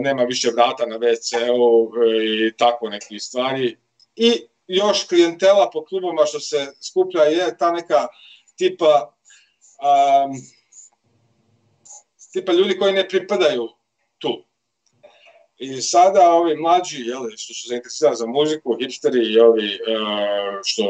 nema 0.00 0.22
više 0.22 0.50
vrata 0.50 0.86
na 0.86 0.98
WC-u 0.98 1.92
e, 2.04 2.24
i 2.46 2.52
tako 2.56 2.88
neke 2.88 3.18
stvari. 3.18 3.76
I 4.16 4.32
još 4.66 5.04
klijentela 5.04 5.70
po 5.72 5.84
klubovima 5.84 6.26
što 6.26 6.40
se 6.40 6.66
skuplja 6.80 7.22
je 7.22 7.56
ta 7.58 7.72
neka 7.72 8.06
tipa 8.56 9.14
um, 9.84 10.36
tipa 12.32 12.52
ljudi 12.52 12.78
koji 12.78 12.92
ne 12.92 13.08
pripadaju 13.08 13.68
tu. 14.18 14.44
I 15.58 15.82
sada 15.82 16.32
ovi 16.32 16.56
mlađi, 16.56 17.02
jeli, 17.06 17.36
što 17.36 17.54
su 17.54 17.68
zainteresirani 17.68 18.16
za 18.16 18.26
muziku, 18.26 18.76
hipsteri 18.80 19.32
i 19.32 19.40
ovi 19.40 19.66
uh, 19.66 20.60
što 20.64 20.84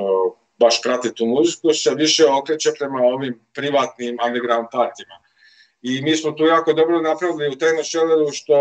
baš 0.58 0.82
prate 0.82 1.14
tu 1.14 1.26
muziku, 1.26 1.74
se 1.74 1.94
više 1.94 2.26
okreće 2.26 2.70
prema 2.78 2.98
ovim 2.98 3.40
privatnim 3.54 4.18
underground 4.26 4.66
partijima. 4.72 5.14
I 5.82 6.02
mi 6.02 6.16
smo 6.16 6.32
tu 6.32 6.44
jako 6.44 6.72
dobro 6.72 7.00
napravili 7.00 7.48
u 7.48 7.58
Techno 7.58 7.84
Shelleru 7.84 8.32
što 8.32 8.54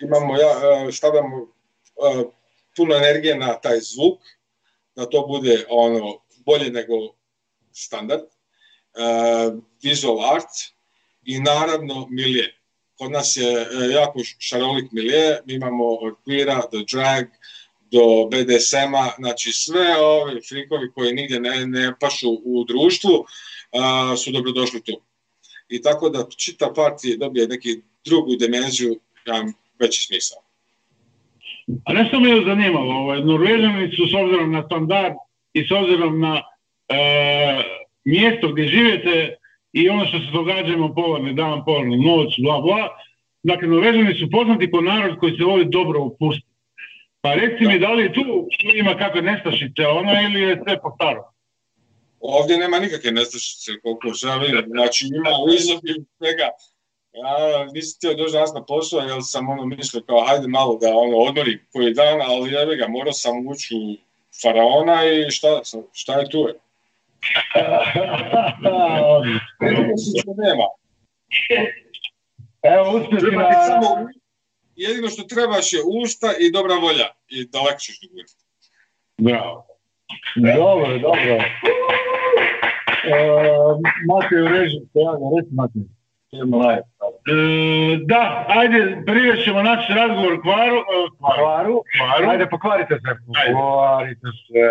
imamo, 0.00 0.36
ja, 0.36 0.48
uh, 0.48 0.94
stavljamo 0.94 1.36
uh, 1.36 2.32
puno 2.76 2.94
energije 2.96 3.38
na 3.38 3.60
taj 3.60 3.80
zvuk, 3.80 4.20
da 4.96 5.06
to 5.06 5.26
bude 5.26 5.64
ono 5.68 6.20
bolje 6.46 6.70
nego 6.70 6.94
standard, 7.72 8.22
uh, 8.22 9.60
visual 9.82 10.34
art 10.34 10.50
i 11.24 11.40
naravno 11.40 12.06
milije. 12.10 12.54
Kod 12.98 13.10
nas 13.10 13.36
je 13.36 13.66
jako 13.92 14.20
šarolik 14.38 14.92
milije, 14.92 15.40
mi 15.46 15.54
imamo 15.54 15.84
od 15.84 16.14
queera 16.26 16.70
do 16.72 16.84
drag, 16.92 17.24
do 17.94 18.04
BDSM-a, 18.30 19.10
znači 19.18 19.52
sve 19.52 19.96
ove 20.00 20.40
frikovi 20.48 20.90
koji 20.94 21.12
nigdje 21.12 21.40
ne, 21.40 21.66
ne 21.66 21.92
pašu 22.00 22.30
u 22.44 22.64
društvu 22.64 23.14
uh, 23.14 24.18
su 24.18 24.32
dobrodošli 24.32 24.82
tu. 24.82 25.00
I 25.68 25.82
tako 25.82 26.08
da 26.08 26.28
čita 26.36 26.72
partij 26.76 27.16
dobije 27.16 27.48
neki 27.48 27.68
drugu 28.04 28.36
dimenziju, 28.36 29.00
ja, 29.26 29.44
veći 29.80 30.02
smisao. 30.02 30.38
A 31.84 31.92
nešto 31.92 32.20
me 32.20 32.30
je 32.30 32.44
zanimalo, 32.46 32.94
ovaj, 32.94 33.20
Norvežani 33.24 33.96
su 33.96 34.02
s 34.06 34.14
obzirom 34.14 34.52
na 34.52 34.62
standard 34.66 35.14
i 35.52 35.66
s 35.68 35.70
obzirom 35.70 36.20
na 36.20 36.42
e, 36.88 37.62
mjesto 38.04 38.52
gdje 38.52 38.68
živite 38.68 39.36
i 39.72 39.88
ono 39.88 40.06
što 40.06 40.18
se 40.18 40.30
događamo 40.32 40.94
polarni 40.94 41.34
dan, 41.34 41.64
polarni 41.64 41.96
noć, 41.96 42.34
bla 42.38 42.60
bla, 42.60 42.88
dakle 43.42 43.68
Norvežani 43.68 44.14
su 44.14 44.30
poznati 44.30 44.70
po 44.70 44.80
narod 44.80 45.18
koji 45.18 45.36
se 45.36 45.44
voli 45.44 45.64
dobro 45.64 46.00
upustiti. 46.00 46.53
Pa 47.24 47.34
reci 47.34 47.66
mi 47.66 47.78
da 47.78 47.92
li 47.92 48.12
tu 48.12 48.48
ima 48.74 48.96
kakve 48.96 49.22
nestašice 49.22 49.86
ono 49.86 50.12
ili 50.22 50.40
je 50.40 50.60
sve 50.64 50.80
po 50.80 50.90
starom? 50.94 51.24
Ovdje 52.20 52.58
nema 52.58 52.78
nikakve 52.78 53.10
nestašice, 53.10 53.70
koliko 53.82 54.06
ja 54.26 54.36
vidim. 54.36 54.64
Znači 54.66 55.06
ima 55.14 55.30
u 55.44 55.48
izobilju 55.54 56.04
svega. 56.18 56.48
Ja 57.12 57.64
nisam 57.74 57.96
htio 57.98 58.14
doći 58.14 58.32
danas 58.32 58.54
na 58.54 58.64
posao 58.64 59.00
jer 59.00 59.18
sam 59.22 59.48
ono 59.48 59.66
mislio 59.66 60.02
kao 60.06 60.24
hajde 60.26 60.48
malo 60.48 60.78
da 60.80 60.96
ono 60.96 61.16
odmorim 61.16 61.66
koji 61.72 61.94
dan, 61.94 62.22
ali 62.22 62.52
jebi 62.52 62.76
ga, 62.76 62.88
morao 62.88 63.12
sam 63.12 63.46
ući 63.46 63.74
u 63.74 63.96
faraona 64.42 65.04
i 65.04 65.30
šta, 65.30 65.60
šta 65.92 66.12
je 66.20 66.30
tu 66.30 66.38
je? 66.38 66.54
nema. 70.44 70.66
Evo, 72.62 72.96
uspješno. 72.96 73.28
Treba 73.28 73.48
ti 73.48 73.54
samo, 73.66 74.08
jedino 74.76 75.08
što 75.08 75.22
trebaš 75.22 75.72
je 75.72 75.80
usta 76.02 76.28
i 76.40 76.52
dobra 76.52 76.74
volja 76.74 77.08
i 77.28 77.48
daleko 77.48 77.78
ćeš 77.80 78.00
dogurati. 78.00 78.34
Bravo. 79.18 79.66
Dobro, 80.36 80.98
dobro. 80.98 81.34
E, 83.04 83.16
Matej 84.08 84.42
u 84.42 84.48
režiji 84.48 84.80
se 84.92 84.98
javlja, 85.06 85.26
reci 85.36 85.54
Matej. 85.54 85.82
Idemo 86.32 86.58
live. 86.58 86.82
E, 86.82 87.98
da, 88.04 88.44
ajde, 88.48 89.02
privešćemo 89.06 89.62
naš 89.62 89.88
razgovor 89.88 90.42
kvaru. 90.42 90.76
e, 90.76 90.82
kvaru. 91.18 91.42
Kvaru. 91.42 91.82
Kvaru. 91.98 92.30
Ajde, 92.30 92.46
pokvarite 92.46 92.94
se. 92.94 93.10
Pokvarite 93.26 94.28
se. 94.40 94.62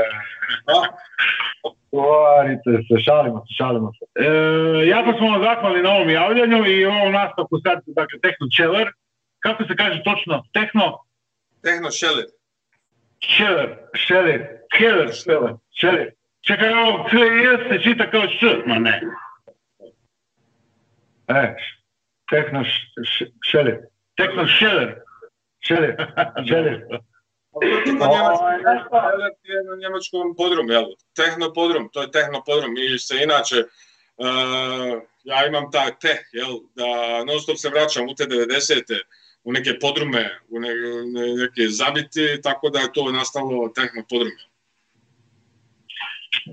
Pokvarite 1.64 2.72
se. 2.88 3.04
Šalimo 3.06 3.40
se, 3.40 3.54
šalimo 3.58 3.92
se. 3.98 4.06
E, 4.26 4.88
jako 4.88 5.18
smo 5.18 5.28
vam 5.32 5.44
zahvalni 5.44 5.82
na 5.82 5.90
ovom 5.90 6.10
javljanju 6.10 6.66
i 6.66 6.86
ovom 6.86 7.12
nastavku 7.12 7.60
sad, 7.66 7.78
dakle, 7.86 8.20
Techno 8.20 8.48
Cheller. 8.56 8.88
Kako 9.44 9.64
se 9.64 9.76
kaže 9.76 10.02
točno? 10.04 10.44
Techno 10.54 11.00
Tehno 11.64 11.92
šeler. 11.92 12.26
Cheller. 13.36 13.78
Šelir. 13.96 14.42
Cheller. 14.78 15.10
Šelir. 15.14 15.54
Šelir. 15.80 16.12
Čekaj, 16.42 16.74
ovo 16.74 17.04
K 17.10 17.14
i 17.14 17.18
S 17.58 17.62
se 17.70 17.84
čita 17.84 18.12
kao 18.12 18.22
Š. 18.22 18.64
Ma 18.66 18.76
ne. 18.80 19.02
E, 21.28 21.56
tehno 22.30 22.60
š- 22.64 23.04
š- 23.04 23.32
šelir. 23.44 23.78
Techno 24.18 24.46
Cheller. 24.58 24.96
Šelir. 25.60 25.96
Šelir. 26.48 26.88
To 27.54 27.64
je 27.64 27.84
na 29.64 29.76
njemačkom 29.80 30.36
podrumu, 30.38 30.72
jel? 30.72 30.86
Tehno 31.16 31.54
podrum, 31.54 31.90
to 31.94 32.02
je 32.02 32.12
tehno 32.12 32.44
podrum. 32.46 32.74
Mi 32.74 33.00
se 33.00 33.16
inače, 33.24 33.56
uh, 34.18 35.02
ja 35.24 35.46
imam 35.48 35.72
taj 35.72 35.92
teh, 36.02 36.20
jel? 36.32 36.54
Da 36.76 36.86
non 37.28 37.40
stop 37.40 37.58
se 37.58 37.70
vraćam 37.70 38.06
u 38.10 38.16
te 38.16 38.24
90. 38.24 39.02
u 39.44 39.52
neke 39.54 39.72
podrume, 39.82 40.24
u 40.50 40.60
ne, 40.60 40.70
ne- 41.14 41.36
neke 41.44 41.62
zabiti, 41.80 42.42
tako 42.44 42.70
da 42.70 42.80
je 42.80 42.94
to 42.94 43.12
nastalo 43.12 43.70
tehno 43.76 44.02
podrum. 44.10 44.38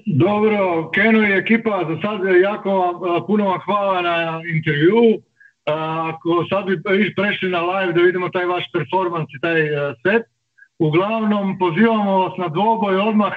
Dobro, 0.06 0.90
Keno 0.94 1.28
i 1.28 1.32
ekipa, 1.32 1.84
za 1.88 1.96
sad 2.02 2.20
jako 2.42 2.70
vam, 2.78 3.26
puno 3.26 3.44
vam 3.44 3.60
hvala 3.60 4.02
na 4.02 4.42
intervju. 4.54 5.22
Ako 6.10 6.46
sad 6.50 6.64
bi 6.66 6.82
prešli 7.16 7.50
na 7.50 7.60
live 7.62 7.92
da 7.92 8.00
vidimo 8.00 8.28
taj 8.28 8.44
vaš 8.44 8.64
performans 8.72 9.28
i 9.36 9.40
taj 9.40 9.76
a, 9.76 9.94
set. 10.02 10.22
Uglavnom, 10.78 11.58
pozivamo 11.58 12.18
vas 12.18 12.32
na 12.38 12.48
dvoboj 12.48 12.96
odmah 12.96 13.32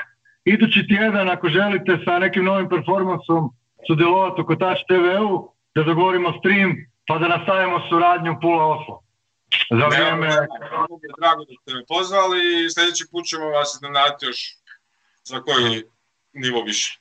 idući 0.45 0.88
tjedan 0.88 1.29
ako 1.29 1.50
želite 1.50 1.98
sa 2.05 2.19
nekim 2.19 2.45
novim 2.45 2.69
performansom 2.69 3.50
sudjelovati 3.88 4.41
u 4.41 4.45
Kotač 4.45 4.77
TV-u, 4.88 5.50
da 5.75 5.83
dogovorimo 5.83 6.33
stream 6.39 6.75
pa 7.07 7.17
da 7.17 7.27
nastavimo 7.27 7.79
suradnju 7.89 8.36
Pula 8.41 8.65
Oslo. 8.65 9.02
Za 9.79 9.86
vrijeme... 9.88 10.29
Drago 11.19 11.43
da 11.45 11.53
ste 11.62 11.74
me 11.74 11.86
pozvali 11.88 12.65
i 12.65 12.69
sljedeći 12.74 13.03
put 13.12 13.25
ćemo 13.25 13.45
vas 13.50 13.75
iznenaditi 13.75 14.25
još 14.25 14.39
za 15.24 15.41
koji 15.41 15.83
nivo 16.33 16.63
više. 16.63 17.00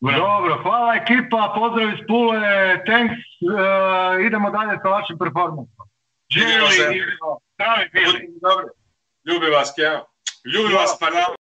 Dobro, 0.00 0.62
hvala 0.62 0.94
ekipa, 0.94 1.52
pozdrav 1.56 1.88
iz 1.88 2.00
Pule, 2.08 2.40
thanks, 2.88 3.20
e, 3.42 4.26
idemo 4.26 4.50
dalje 4.50 4.78
sa 4.82 4.88
vašim 4.88 5.18
performansom. 5.18 5.86
Živjelo 6.34 6.68
se. 6.70 6.84
Zdravi 7.54 7.88
bili. 7.92 8.12
Budite 8.12 8.38
dobri. 8.46 8.66
Ljubim 9.24 9.52
vas, 9.52 9.72
Keno. 9.76 10.00
Ljubim 10.52 10.76
vas, 10.76 10.96
pardon. 11.00 11.45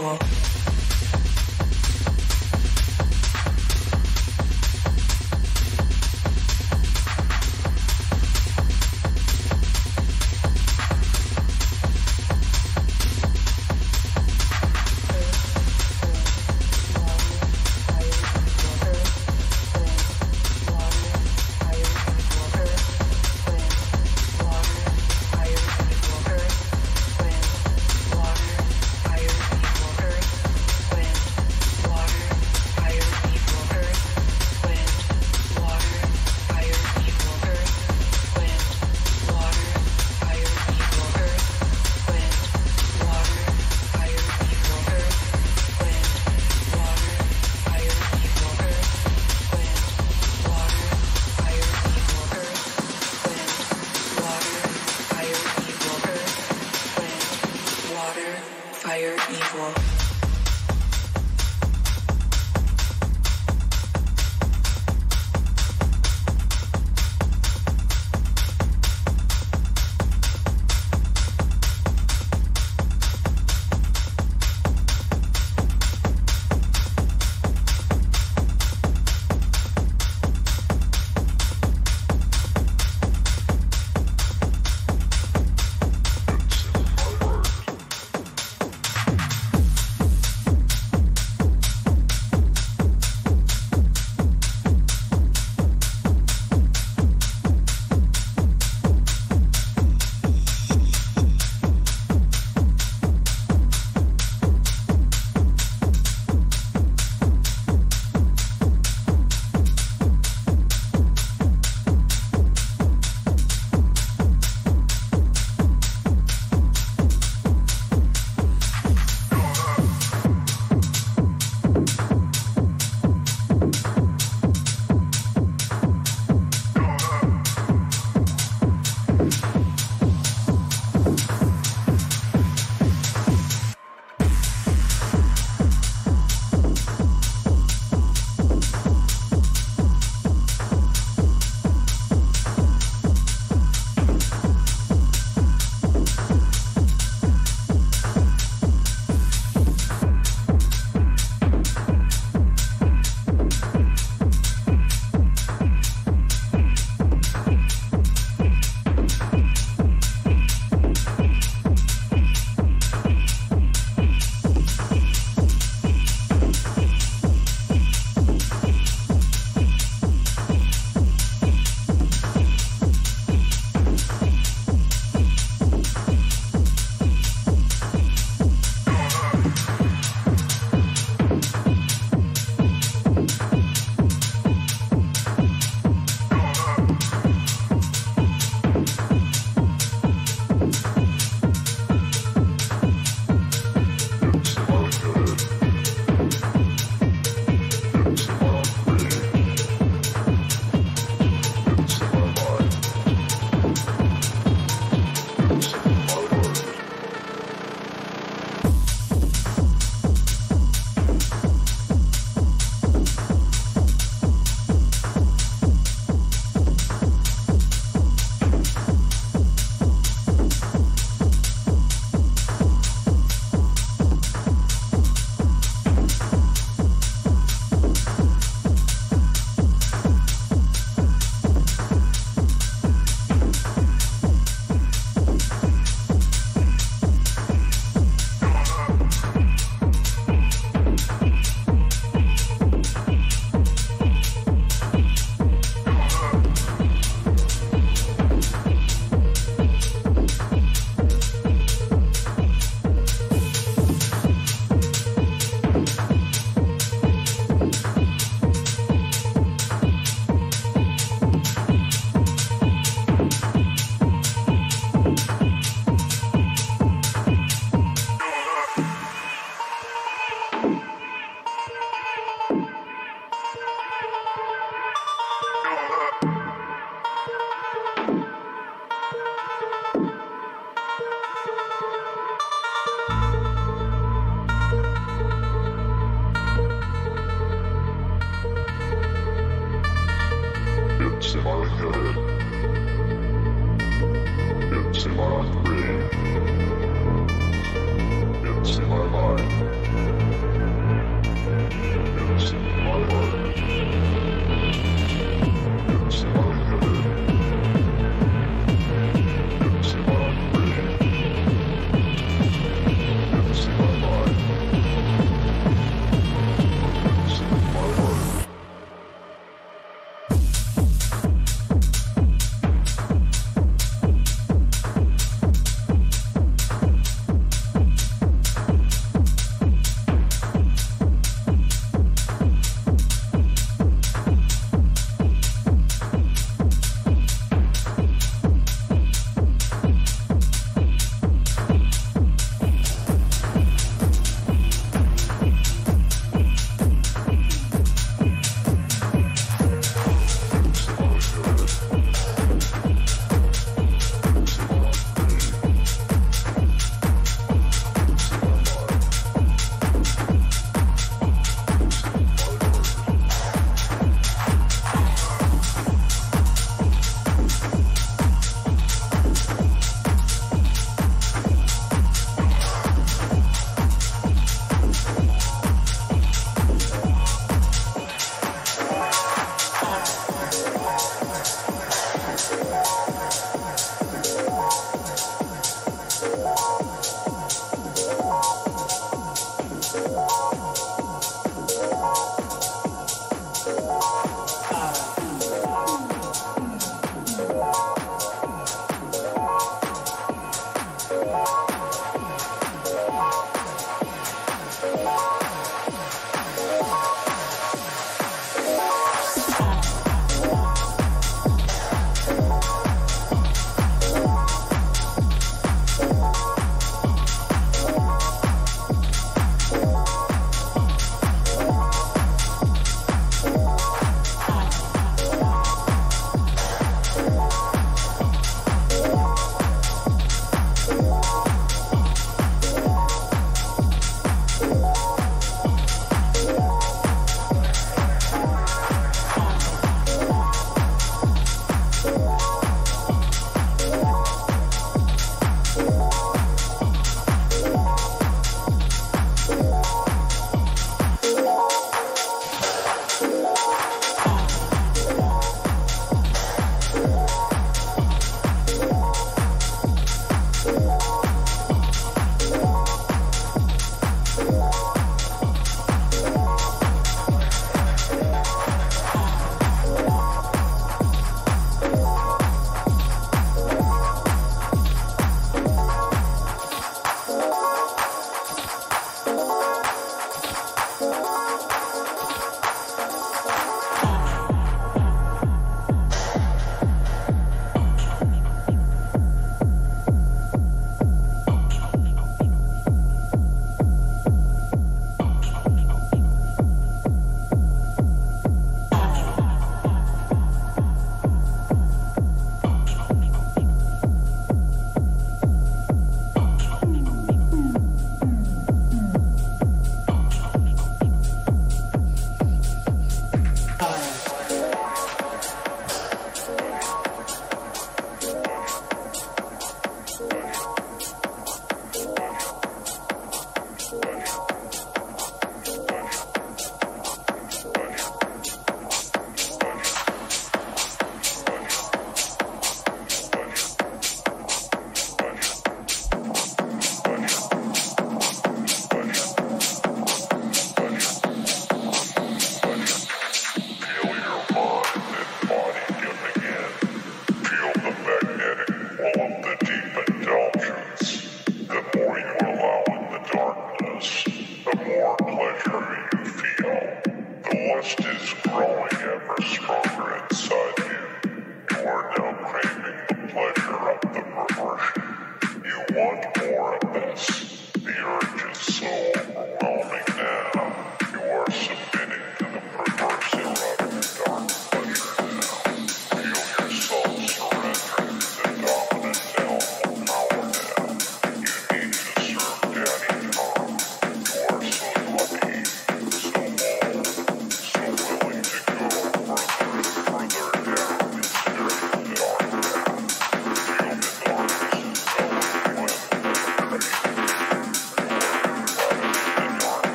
for. 0.00 0.29